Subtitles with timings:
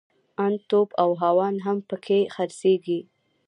[0.45, 2.99] ان توپ او هاوان هم پکښې خرڅېږي.